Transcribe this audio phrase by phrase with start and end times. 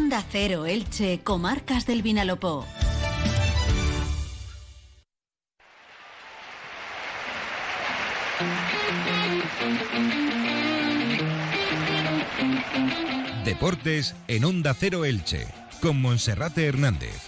[0.00, 2.64] Onda Cero Elche, Comarcas del Vinalopó.
[13.44, 15.48] Deportes en Onda Cero Elche,
[15.82, 17.20] con Monserrate Hernández.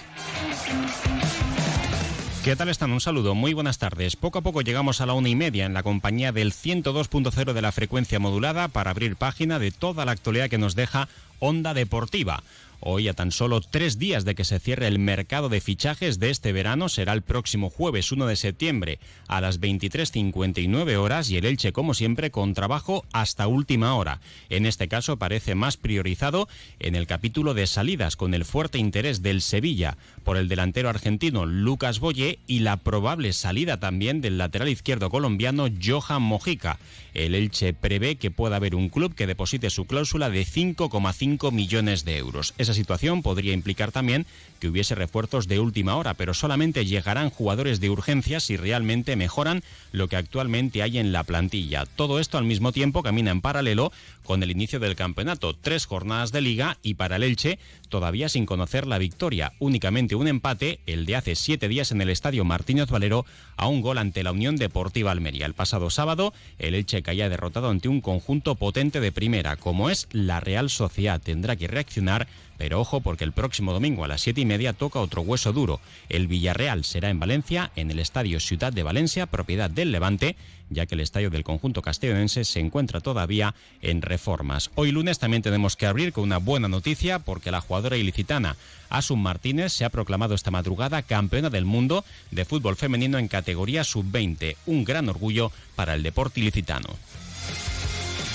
[2.45, 2.93] ¿Qué tal están?
[2.93, 4.17] Un saludo, muy buenas tardes.
[4.17, 7.63] Poco a poco llegamos a la una y media en la compañía del 102.0 de
[7.63, 11.09] la frecuencia modulada para abrir página de toda la actualidad que nos deja
[11.41, 12.43] Onda Deportiva.
[12.83, 16.31] Hoy, a tan solo tres días de que se cierre el mercado de fichajes de
[16.31, 18.99] este verano, será el próximo jueves 1 de septiembre
[19.29, 24.21] a las 23.59 horas y el Elche, como siempre, con trabajo hasta última hora.
[24.49, 26.49] En este caso parece más priorizado
[26.79, 31.45] en el capítulo de salidas, con el fuerte interés del Sevilla por el delantero argentino
[31.45, 36.79] Lucas Boye y la probable salida también del lateral izquierdo colombiano Johan Mojica.
[37.13, 42.05] El Elche prevé que pueda haber un club que deposite su cláusula de 5,5 millones
[42.05, 44.27] de euros situación podría implicar también
[44.59, 49.63] que hubiese refuerzos de última hora, pero solamente llegarán jugadores de urgencia si realmente mejoran
[49.93, 51.87] lo que actualmente hay en la plantilla.
[51.87, 53.93] Todo esto al mismo tiempo camina en paralelo
[54.25, 55.55] con el inicio del campeonato.
[55.55, 59.53] Tres jornadas de liga y para el Elche todavía sin conocer la victoria.
[59.59, 63.25] Únicamente un empate, el de hace siete días en el estadio Martínez Valero,
[63.57, 65.47] a un gol ante la Unión Deportiva Almería.
[65.47, 70.07] El pasado sábado, el Elche caía derrotado ante un conjunto potente de primera, como es
[70.13, 71.20] la Real Sociedad.
[71.21, 72.27] Tendrá que reaccionar
[72.61, 75.81] pero ojo porque el próximo domingo a las siete y media toca otro hueso duro.
[76.11, 80.37] El Villarreal será en Valencia, en el Estadio Ciudad de Valencia, propiedad del Levante,
[80.69, 84.71] ya que el estadio del conjunto castellonense se encuentra todavía en reformas.
[84.75, 88.57] Hoy lunes también tenemos que abrir con una buena noticia porque la jugadora ilicitana
[88.91, 93.85] Asun Martínez se ha proclamado esta madrugada campeona del mundo de fútbol femenino en categoría
[93.85, 94.57] sub-20.
[94.67, 96.91] Un gran orgullo para el deporte ilicitano.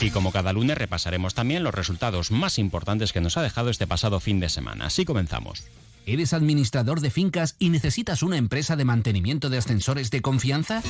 [0.01, 3.88] Y como cada lunes repasaremos también los resultados más importantes que nos ha dejado este
[3.88, 4.87] pasado fin de semana.
[4.87, 5.63] Así comenzamos.
[6.08, 10.84] ¿Eres administrador de fincas y necesitas una empresa de mantenimiento de ascensores de confianza?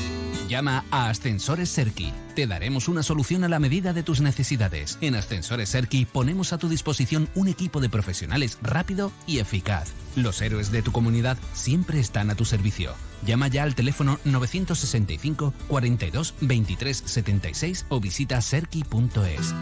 [0.49, 2.11] Llama a Ascensores Serki.
[2.35, 4.97] Te daremos una solución a la medida de tus necesidades.
[4.99, 9.93] En Ascensores Serki ponemos a tu disposición un equipo de profesionales rápido y eficaz.
[10.17, 12.93] Los héroes de tu comunidad siempre están a tu servicio.
[13.25, 19.53] Llama ya al teléfono 965 42 23 76 o visita serki.es.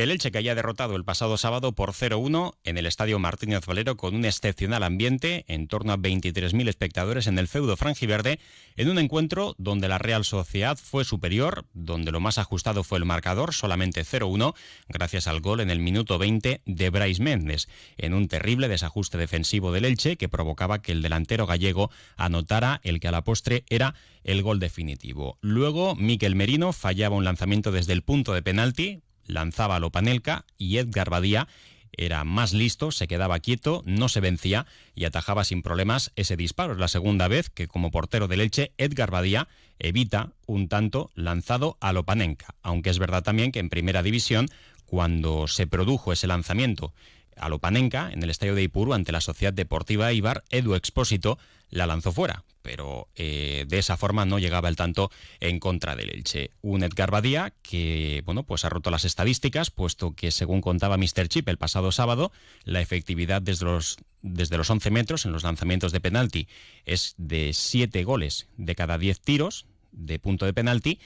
[0.00, 3.98] El Elche que haya derrotado el pasado sábado por 0-1 en el Estadio Martínez Valero
[3.98, 8.40] con un excepcional ambiente, en torno a 23.000 espectadores en el feudo franjiverde,
[8.76, 13.04] en un encuentro donde la Real Sociedad fue superior, donde lo más ajustado fue el
[13.04, 14.54] marcador, solamente 0-1,
[14.88, 17.68] gracias al gol en el minuto 20 de Brais Méndez,
[17.98, 23.00] en un terrible desajuste defensivo del Elche que provocaba que el delantero gallego anotara el
[23.00, 23.94] que a la postre era
[24.24, 25.36] el gol definitivo.
[25.42, 30.78] Luego, Miquel Merino fallaba un lanzamiento desde el punto de penalti, lanzaba a Lopanelka y
[30.78, 31.48] Edgar Badía
[31.92, 36.72] era más listo, se quedaba quieto, no se vencía y atajaba sin problemas ese disparo.
[36.72, 39.48] Es la segunda vez que como portero de Leche, Edgar Badía
[39.78, 44.48] evita un tanto lanzado a Lopanenka, aunque es verdad también que en primera división,
[44.86, 46.92] cuando se produjo ese lanzamiento
[47.36, 51.38] a Lopanenka en el estadio de Ipuru ante la Sociedad Deportiva Ibar, Edu Expósito
[51.70, 55.10] la lanzó fuera, pero eh, de esa forma no llegaba el tanto
[55.40, 56.50] en contra del Elche.
[56.62, 61.28] Un Edgar Badía que, bueno, pues ha roto las estadísticas, puesto que según contaba Mr.
[61.28, 62.32] Chip el pasado sábado,
[62.64, 66.48] la efectividad desde los, desde los 11 metros en los lanzamientos de penalti
[66.84, 71.00] es de 7 goles de cada 10 tiros de punto de penalti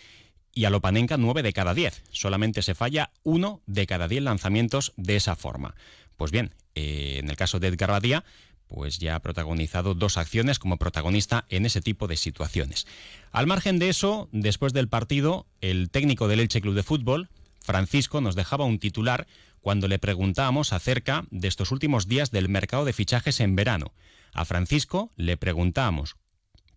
[0.52, 2.04] y a Lopanenka 9 de cada 10.
[2.10, 5.74] Solamente se falla uno de cada 10 lanzamientos de esa forma.
[6.16, 8.24] Pues bien, eh, en el caso de Edgar Badía,
[8.68, 12.86] pues ya ha protagonizado dos acciones como protagonista en ese tipo de situaciones.
[13.30, 17.28] Al margen de eso, después del partido, el técnico del Elche Club de Fútbol,
[17.60, 19.26] Francisco, nos dejaba un titular
[19.60, 23.92] cuando le preguntábamos acerca de estos últimos días del mercado de fichajes en verano.
[24.32, 26.16] A Francisco le preguntábamos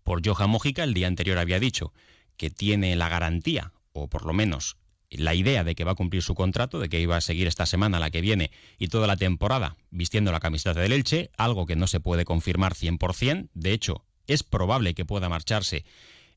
[0.04, 1.92] por Johan Mójica, el día anterior había dicho
[2.38, 4.78] que tiene la garantía, o por lo menos
[5.10, 7.66] la idea de que va a cumplir su contrato, de que iba a seguir esta
[7.66, 11.76] semana, la que viene y toda la temporada vistiendo la camiseta del Elche, algo que
[11.76, 13.48] no se puede confirmar 100%.
[13.54, 15.84] De hecho, es probable que pueda marcharse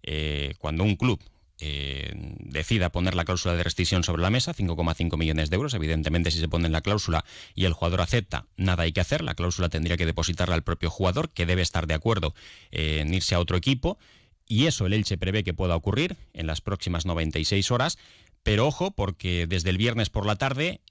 [0.03, 1.21] eh, cuando un club
[1.63, 5.73] eh, decida poner la cláusula de rescisión sobre la mesa, 5,5 millones de euros.
[5.73, 9.21] Evidentemente, si se pone en la cláusula y el jugador acepta, nada hay que hacer.
[9.21, 12.33] La cláusula tendría que depositarla al propio jugador, que debe estar de acuerdo
[12.71, 13.99] en irse a otro equipo.
[14.47, 17.97] Y eso el Elche prevé que pueda ocurrir en las próximas 96 horas.
[18.43, 20.81] Pero ojo, porque desde el viernes por la tarde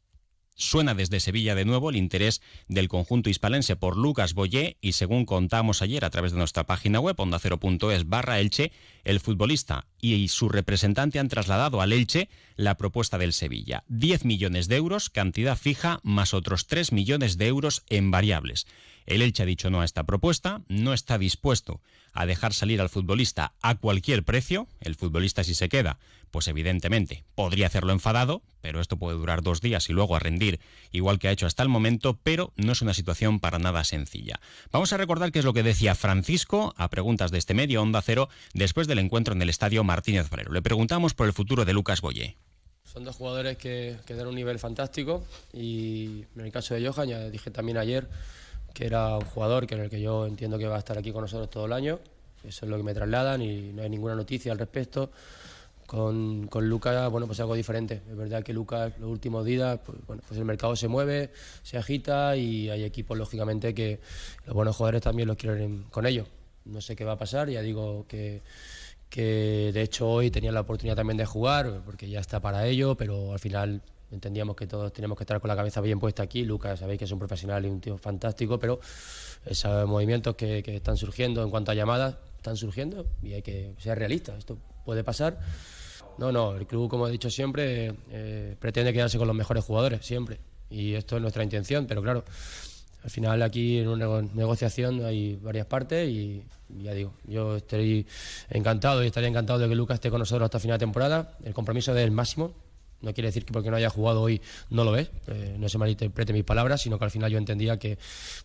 [0.61, 5.25] Suena desde Sevilla de nuevo el interés del conjunto hispalense por Lucas Boyé y según
[5.25, 8.71] contamos ayer a través de nuestra página web ondacero.es barra Elche,
[9.03, 13.85] el futbolista y su representante han trasladado al Elche la propuesta del Sevilla.
[13.89, 18.67] 10 millones de euros, cantidad fija, más otros 3 millones de euros en variables.
[19.07, 21.81] El Elche ha dicho no a esta propuesta, no está dispuesto
[22.13, 24.69] a dejar salir al futbolista a cualquier precio.
[24.81, 25.99] El futbolista si se queda,
[26.31, 30.61] pues evidentemente podría hacerlo enfadado, pero esto puede durar dos días y luego a rendir
[30.93, 34.41] igual que ha hecho hasta el momento, pero no es una situación para nada sencilla.
[34.73, 38.03] Vamos a recordar qué es lo que decía Francisco a preguntas de este medio Onda
[38.03, 40.53] Cero después del encuentro en el estadio Martínez Valero.
[40.53, 42.37] Le preguntamos por el futuro de Lucas Boyé.
[42.85, 47.09] Son dos jugadores que, que dan un nivel fantástico y en el caso de Johan,
[47.09, 48.09] ya dije también ayer,
[48.75, 51.13] que era un jugador que en el que yo entiendo que va a estar aquí
[51.13, 51.99] con nosotros todo el año.
[52.45, 55.11] Eso es lo que me trasladan y no hay ninguna noticia al respecto.
[55.87, 58.03] Con, con Lucas, bueno, pues algo diferente.
[58.09, 61.33] Es verdad que Lucas los últimos días, pues, pues el mercado se mueve,
[61.65, 63.99] se agita y hay equipos, lógicamente, que
[64.47, 66.29] los buenos jugadores también los quieren con ellos.
[66.65, 68.43] No sé qué va a pasar, ya digo que,
[69.09, 72.95] que de hecho hoy tenía la oportunidad también de jugar, porque ya está para ello,
[72.97, 76.45] pero al final entendíamos que todos teníamos que estar con la cabeza bien puesta aquí.
[76.45, 78.81] Lucas, sabéis que es un profesional y un tío fantástico, pero
[79.45, 83.99] esos movimientos que, están surgiendo en cuanto a llamadas están surgiendo y hay que ser
[83.99, 84.39] realistas.
[84.39, 85.39] Esto puede pasar.
[86.19, 90.05] No, no, el club, como he dicho siempre, eh, pretende quedarse con los mejores jugadores,
[90.05, 90.41] siempre.
[90.69, 92.25] Y esto es nuestra intención, pero claro,
[93.03, 98.07] al final aquí en una negociación hay varias partes y ya digo, yo estoy
[98.51, 101.37] encantado y estaría encantado de que Lucas esté con nosotros hasta final de temporada.
[101.43, 102.55] El compromiso es el máximo,
[103.03, 105.79] no quiere decir que porque no haya jugado hoy no lo ves, eh, no se
[105.79, 107.99] malinterprete mis palabras, sino que al final yo entendía que,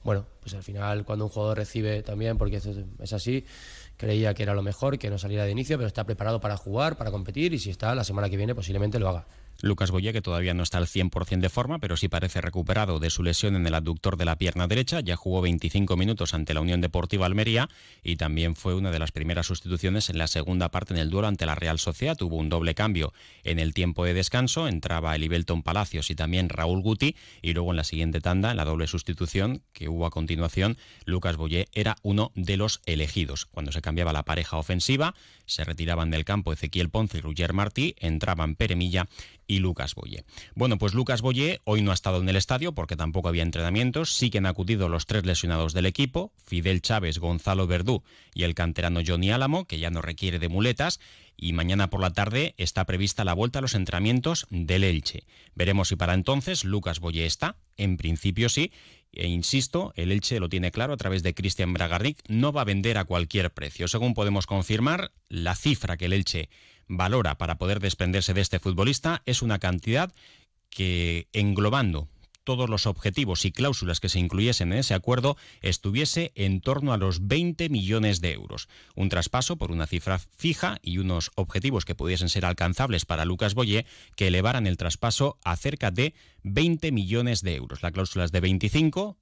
[0.04, 3.46] bueno, pues al final cuando un jugador recibe también, porque eso es así,
[3.98, 6.98] creía que era lo mejor, que no saliera de inicio, pero está preparado para jugar,
[6.98, 9.25] para competir y si está la semana que viene posiblemente lo haga.
[9.65, 13.09] Lucas Boye, que todavía no está al 100% de forma, pero sí parece recuperado de
[13.09, 15.00] su lesión en el abductor de la pierna derecha.
[15.00, 17.67] Ya jugó 25 minutos ante la Unión Deportiva Almería
[18.03, 21.27] y también fue una de las primeras sustituciones en la segunda parte en el duelo
[21.27, 22.15] ante la Real Sociedad.
[22.15, 23.12] Tuvo un doble cambio
[23.44, 24.67] en el tiempo de descanso.
[24.67, 27.15] Entraba Elibelton Palacios y también Raúl Guti.
[27.41, 31.38] Y luego en la siguiente tanda, en la doble sustitución que hubo a continuación, Lucas
[31.38, 33.47] Boye era uno de los elegidos.
[33.47, 35.15] Cuando se cambiaba la pareja ofensiva,
[35.47, 39.07] se retiraban del campo Ezequiel Ponce y Roger Martí, entraban Peremilla
[39.47, 40.25] y Lucas Boye.
[40.56, 44.13] Bueno, pues Lucas Boye hoy no ha estado en el estadio porque tampoco había entrenamientos.
[44.13, 48.04] Sí que han acudido los tres lesionados del equipo, Fidel Chávez, Gonzalo Verdú
[48.34, 51.00] y el canterano Johnny Álamo, que ya no requiere de muletas.
[51.38, 55.25] Y mañana por la tarde está prevista la vuelta a los entrenamientos del Elche.
[55.54, 57.57] Veremos si para entonces Lucas Boye está.
[57.78, 58.72] En principio sí.
[59.16, 62.66] E insisto, el Elche lo tiene claro a través de Cristian Bragarnik, no va a
[62.66, 63.88] vender a cualquier precio.
[63.88, 66.50] Según podemos confirmar, la cifra que el Elche
[66.87, 70.13] valora para poder desprenderse de este futbolista es una cantidad
[70.69, 72.09] que englobando
[72.45, 76.97] todos los objetivos y cláusulas que se incluyesen en ese acuerdo estuviese en torno a
[76.97, 78.69] los 20 millones de euros.
[78.95, 83.55] Un traspaso por una cifra fija y unos objetivos que pudiesen ser alcanzables para Lucas
[83.55, 83.85] Boyé
[84.15, 87.81] que elevaran el traspaso a cerca de 20 millones de euros.
[87.81, 89.17] La cláusula es de 25.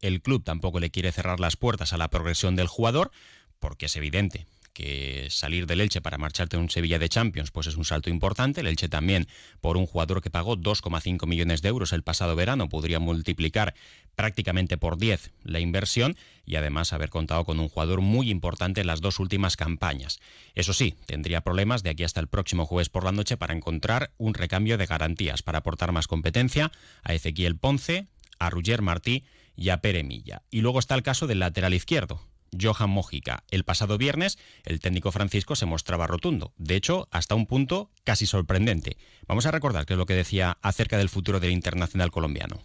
[0.00, 3.10] El club tampoco le quiere cerrar las puertas a la progresión del jugador
[3.58, 4.46] porque es evidente
[4.78, 8.10] que salir del Elche para marcharte a un Sevilla de Champions pues es un salto
[8.10, 8.60] importante.
[8.60, 9.26] El Elche también,
[9.60, 13.74] por un jugador que pagó 2,5 millones de euros el pasado verano, podría multiplicar
[14.14, 16.16] prácticamente por 10 la inversión
[16.46, 20.20] y además haber contado con un jugador muy importante en las dos últimas campañas.
[20.54, 24.12] Eso sí, tendría problemas de aquí hasta el próximo jueves por la noche para encontrar
[24.16, 26.70] un recambio de garantías para aportar más competencia
[27.02, 28.06] a Ezequiel Ponce,
[28.38, 29.24] a Ruger Martí
[29.56, 30.42] y a Pere Milla.
[30.52, 32.20] Y luego está el caso del lateral izquierdo,
[32.58, 33.44] Johan Mojica.
[33.50, 38.26] El pasado viernes, el técnico Francisco se mostraba rotundo, de hecho, hasta un punto casi
[38.26, 38.96] sorprendente.
[39.26, 42.60] Vamos a recordar qué es lo que decía acerca del futuro del internacional colombiano.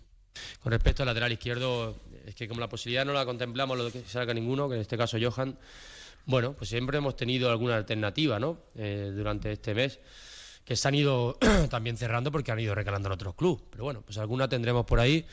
[0.62, 4.04] Con respecto al lateral izquierdo, es que como la posibilidad no la contemplamos lo que
[4.06, 5.58] salga ninguno, que en este caso Johan,
[6.26, 8.58] bueno, pues siempre hemos tenido alguna alternativa, ¿no?
[8.76, 10.00] Eh, durante este mes
[10.66, 11.38] que se han ido
[11.70, 13.64] también cerrando porque han ido recalando en otros clubes.
[13.70, 15.26] Pero bueno, pues alguna tendremos por ahí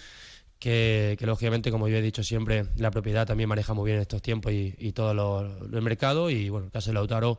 [0.60, 4.52] que, lógicamente, como yo he dicho siempre, la propiedad también maneja muy bien estos tiempos
[4.52, 6.30] y, todo lo, mercado.
[6.30, 7.38] Y bueno, el caso de Lautaro,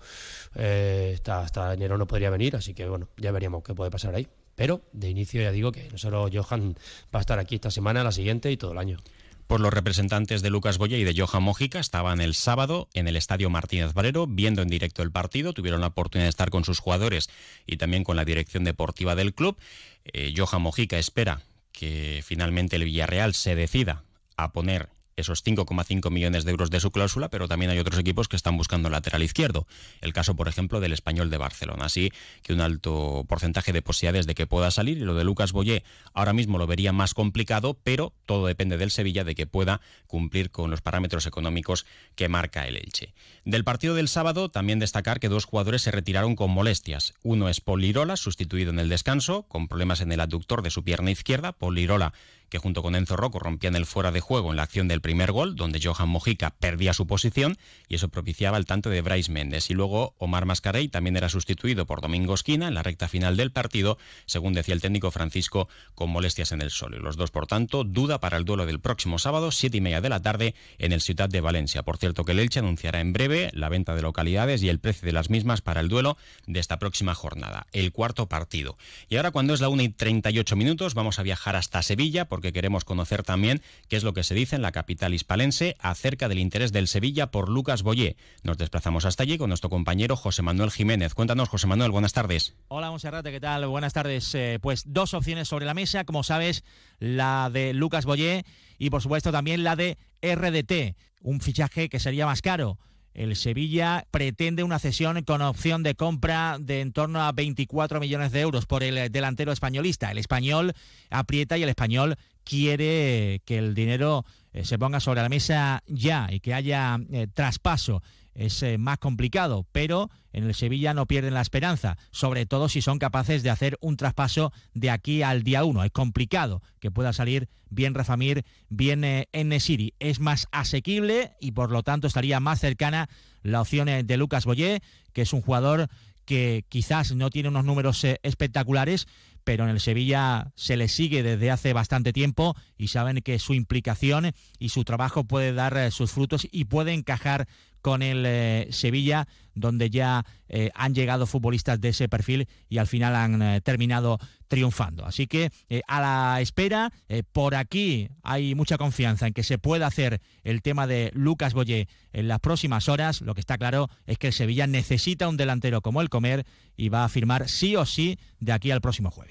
[0.56, 4.28] eh, hasta, enero no podría venir, así que bueno, ya veríamos qué puede pasar ahí.
[4.56, 6.76] Pero de inicio ya digo que nosotros Johan
[7.16, 8.98] va a estar aquí esta semana, la siguiente y todo el año.
[9.46, 13.18] Pues los representantes de Lucas Boya y de Johan Mójica estaban el sábado en el
[13.18, 16.80] Estadio Martínez Valero viendo en directo el partido, tuvieron la oportunidad de estar con sus
[16.80, 17.30] jugadores
[17.68, 19.58] y también con la dirección deportiva del club.
[20.06, 24.04] Eh, Johan Mojica espera que finalmente el Villarreal se decida
[24.38, 28.28] a poner esos 5,5 millones de euros de su cláusula, pero también hay otros equipos
[28.28, 29.68] que están buscando lateral izquierdo.
[30.02, 31.86] El caso, por ejemplo, del español de Barcelona.
[31.86, 32.12] Así
[32.44, 34.98] que un alto porcentaje de posibilidades de que pueda salir.
[34.98, 38.92] Y lo de Lucas Boyé ahora mismo lo vería más complicado, pero todo depende del
[38.92, 43.14] Sevilla de que pueda cumplir con los parámetros económicos que marca el Elche.
[43.46, 47.14] Del partido del sábado, también destacar que dos jugadores se retiraron con molestias.
[47.24, 51.12] Uno es Polirola, sustituido en el descanso, con problemas en el aductor de su pierna
[51.12, 51.52] izquierda.
[51.52, 52.14] Polirola
[52.52, 55.32] que junto con Enzo Rocco rompían el fuera de juego en la acción del primer
[55.32, 59.70] gol, donde Johan Mojica perdía su posición y eso propiciaba el tanto de Bryce Méndez.
[59.70, 63.54] Y luego Omar Mascarey también era sustituido por Domingo Esquina en la recta final del
[63.54, 66.94] partido, según decía el técnico Francisco, con molestias en el sol.
[66.94, 70.02] Y los dos, por tanto, duda para el duelo del próximo sábado, siete y media
[70.02, 71.84] de la tarde, en el Ciudad de Valencia.
[71.84, 75.06] Por cierto, que el Elche anunciará en breve la venta de localidades y el precio
[75.06, 76.18] de las mismas para el duelo
[76.48, 78.78] de esta próxima jornada, el cuarto partido.
[79.08, 82.84] Y ahora, cuando es la 1 y 38 minutos, vamos a viajar hasta Sevilla, queremos
[82.86, 86.72] conocer también qué es lo que se dice en la capital hispalense acerca del interés
[86.72, 88.18] del Sevilla por Lucas Boyé.
[88.44, 91.14] Nos desplazamos hasta allí con nuestro compañero José Manuel Jiménez.
[91.14, 92.56] Cuéntanos, José Manuel, buenas tardes.
[92.70, 93.68] Hola, Monserrate, ¿qué tal?
[93.68, 94.34] Buenas tardes.
[94.36, 96.64] Eh, pues dos opciones sobre la mesa, como sabes,
[97.00, 98.46] la de Lucas Boyé
[98.80, 102.80] y por supuesto también la de RDT, un fichaje que sería más caro.
[103.14, 108.32] El Sevilla pretende una cesión con opción de compra de en torno a 24 millones
[108.32, 110.12] de euros por el delantero españolista.
[110.12, 110.74] El español
[111.10, 116.28] aprieta y el español quiere que el dinero eh, se ponga sobre la mesa ya
[116.32, 118.02] y que haya eh, traspaso
[118.34, 122.82] es eh, más complicado, pero en el Sevilla no pierden la esperanza, sobre todo si
[122.82, 125.84] son capaces de hacer un traspaso de aquí al día 1.
[125.84, 129.94] Es complicado que pueda salir bien Rafamir, bien en City.
[130.00, 133.10] Es más asequible y por lo tanto estaría más cercana
[133.44, 134.82] la opción de Lucas Boyé,
[135.12, 135.90] que es un jugador
[136.24, 139.08] que quizás no tiene unos números espectaculares,
[139.44, 143.54] pero en el Sevilla se le sigue desde hace bastante tiempo y saben que su
[143.54, 147.48] implicación y su trabajo puede dar eh, sus frutos y puede encajar
[147.82, 152.86] con el eh, Sevilla, donde ya eh, han llegado futbolistas de ese perfil y al
[152.86, 155.04] final han terminado triunfando.
[155.04, 155.50] Así que
[155.88, 156.92] a la espera,
[157.32, 161.88] por aquí hay mucha confianza en que se pueda hacer el tema de Lucas Boyé
[162.14, 163.22] en las próximas horas.
[163.22, 166.46] Lo que está claro es que el Sevilla necesita un delantero como el Comer
[166.78, 169.31] y va a firmar sí o sí de aquí al próximo jueves.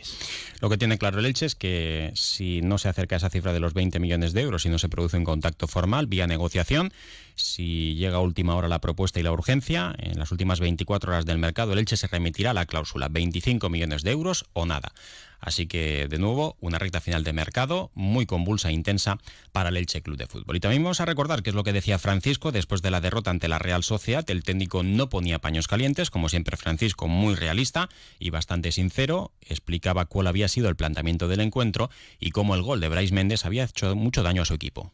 [0.60, 3.52] Lo que tiene claro el Elche es que si no se acerca a esa cifra
[3.52, 6.92] de los 20 millones de euros y no se produce un contacto formal vía negociación,
[7.34, 11.26] si llega a última hora la propuesta y la urgencia, en las últimas 24 horas
[11.26, 14.92] del mercado el Elche se remitirá a la cláusula 25 millones de euros o nada.
[15.40, 19.18] Así que, de nuevo, una recta final de mercado muy convulsa e intensa
[19.52, 20.56] para el Elche Club de Fútbol.
[20.56, 23.30] Y también vamos a recordar que es lo que decía Francisco después de la derrota
[23.30, 24.28] ante la Real Sociedad.
[24.30, 29.32] El técnico no ponía paños calientes, como siempre Francisco, muy realista y bastante sincero.
[29.40, 33.44] Explicaba cuál había sido el planteamiento del encuentro y cómo el gol de Bryce Méndez
[33.44, 34.92] había hecho mucho daño a su equipo.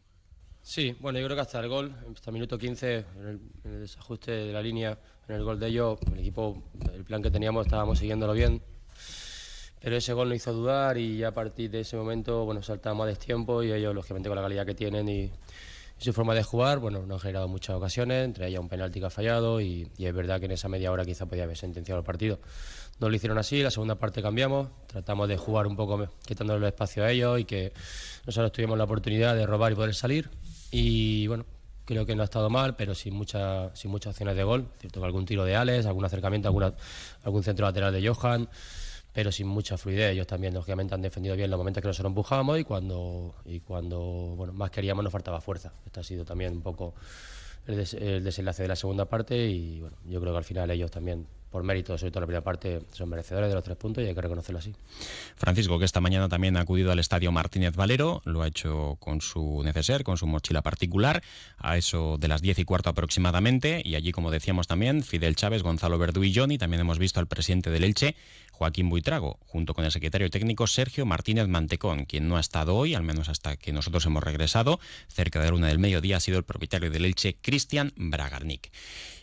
[0.66, 4.32] Sí, bueno, yo creo que hasta el gol, hasta el minuto 15, en el, desajuste
[4.32, 4.98] de la línea,
[5.28, 6.60] en el gol de ellos, el equipo,
[6.92, 8.60] el plan que teníamos, estábamos siguiéndolo bien.
[9.80, 13.04] Pero ese gol no hizo dudar y ya a partir de ese momento, bueno, saltamos
[13.04, 15.30] a destiempo y ellos, lógicamente, con la calidad que tienen y,
[15.99, 19.06] su forma de jugar, bueno, nos han generado muchas ocasiones, entre ellas un penalti que
[19.06, 22.04] ha fallado y, es verdad que en esa media hora quizá podía haber sentenciado el
[22.04, 22.38] partido.
[23.00, 26.73] No lo hicieron así, la segunda parte cambiamos, tratamos de jugar un poco quitándole el
[26.73, 27.73] espacio a ellos y que
[28.26, 30.30] nosotros tuvimos la oportunidad de robar y poder salir
[30.71, 31.47] y bueno,
[31.85, 34.68] creo que no ha estado mal, pero sin, mucha, sin muchas acciones de gol.
[34.78, 36.49] Cierto que algún tiro de Alex, algún acercamiento,
[37.25, 38.49] algún centro lateral de Johan,
[39.16, 40.12] pero sin mucha fluidez.
[40.12, 43.99] Ellos también, lógicamente, han defendido bien los momentos que nosotros empujábamos y cuando, y cuando
[44.37, 45.73] bueno, más queríamos nos faltaba fuerza.
[45.87, 46.92] Este ha sido también un poco
[47.66, 50.90] el, el desenlace de la segunda parte y bueno, yo creo que al final ellos
[50.90, 54.06] también por mérito, sobre todo la primera parte, son merecedores de los tres puntos y
[54.08, 54.74] hay que reconocerlo así.
[55.36, 59.20] Francisco, que esta mañana también ha acudido al estadio Martínez Valero, lo ha hecho con
[59.20, 61.22] su neceser, con su mochila particular,
[61.58, 65.62] a eso de las diez y cuarto aproximadamente, y allí, como decíamos también, Fidel Chávez,
[65.62, 68.16] Gonzalo Verdú y Johnny, también hemos visto al presidente del Elche,
[68.52, 72.94] Joaquín Buitrago, junto con el secretario técnico Sergio Martínez Mantecón, quien no ha estado hoy,
[72.94, 76.38] al menos hasta que nosotros hemos regresado, cerca de la una del mediodía ha sido
[76.38, 78.70] el propietario del Elche, Cristian Bragarnik.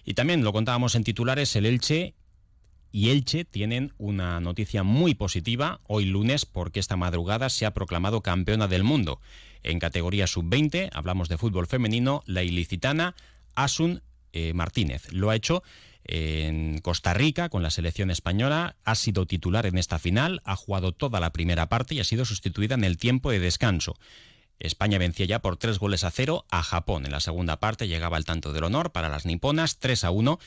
[0.03, 2.13] Y también lo contábamos en titulares, el Elche
[2.91, 8.21] y Elche tienen una noticia muy positiva hoy lunes porque esta madrugada se ha proclamado
[8.21, 9.19] campeona del mundo.
[9.63, 13.15] En categoría sub-20, hablamos de fútbol femenino, la ilicitana
[13.55, 15.11] Asun eh, Martínez.
[15.11, 15.63] Lo ha hecho
[16.05, 20.91] en Costa Rica con la selección española, ha sido titular en esta final, ha jugado
[20.91, 23.95] toda la primera parte y ha sido sustituida en el tiempo de descanso.
[24.63, 27.05] España vencía ya por tres goles a cero a Japón.
[27.05, 30.39] En la segunda parte llegaba el tanto del honor para las niponas, 3 a 1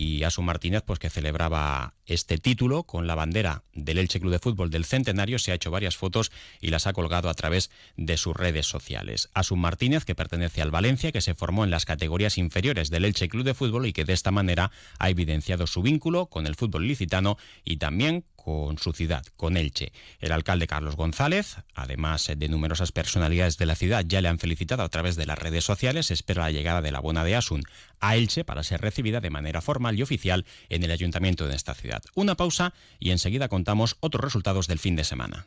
[0.00, 4.38] y Asu Martínez, pues que celebraba este título con la bandera del Elche Club de
[4.38, 8.16] Fútbol del Centenario, se ha hecho varias fotos y las ha colgado a través de
[8.16, 9.28] sus redes sociales.
[9.34, 13.28] Asu Martínez, que pertenece al Valencia, que se formó en las categorías inferiores del Elche
[13.28, 16.88] Club de Fútbol y que de esta manera ha evidenciado su vínculo con el fútbol
[16.88, 19.92] licitano y también con su ciudad, con Elche.
[20.18, 24.82] El alcalde Carlos González, además de numerosas personalidades de la ciudad, ya le han felicitado
[24.82, 26.10] a través de las redes sociales.
[26.10, 27.62] Espera la llegada de la buena de Asun
[28.00, 29.60] a Elche para ser recibida de manera
[29.98, 32.02] y oficial en el ayuntamiento de esta ciudad.
[32.14, 35.46] Una pausa y enseguida contamos otros resultados del fin de semana.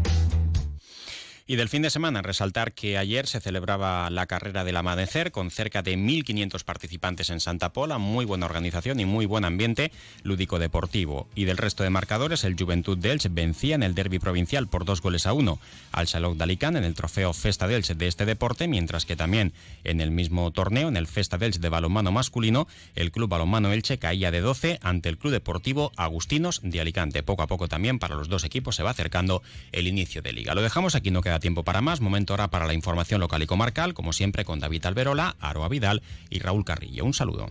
[1.51, 5.51] Y del fin de semana, resaltar que ayer se celebraba la carrera del amanecer con
[5.51, 9.91] cerca de 1.500 participantes en Santa Pola, muy buena organización y muy buen ambiente
[10.23, 11.27] lúdico-deportivo.
[11.35, 14.85] Y del resto de marcadores, el Juventud de Elche vencía en el derby provincial por
[14.85, 15.59] dos goles a uno
[15.91, 19.17] al Salou de Alicante en el trofeo Festa de Elche de este deporte, mientras que
[19.17, 19.51] también
[19.83, 23.73] en el mismo torneo, en el Festa de Elche de balonmano masculino, el Club Balonmano
[23.73, 27.23] Elche caía de 12 ante el Club Deportivo Agustinos de Alicante.
[27.23, 29.43] Poco a poco también para los dos equipos se va acercando
[29.73, 30.55] el inicio de liga.
[30.55, 31.99] Lo dejamos aquí, no queda tiempo para más.
[31.99, 36.01] Momento ahora para la información local y comarcal, como siempre con David Alberola, Aroa Vidal
[36.29, 37.03] y Raúl Carrillo.
[37.03, 37.49] Un saludo.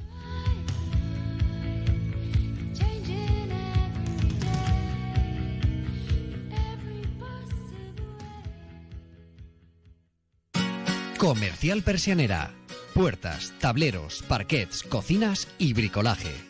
[11.19, 12.55] Comercial Persianera.
[12.95, 16.50] Puertas, tableros, parquets, cocinas y bricolaje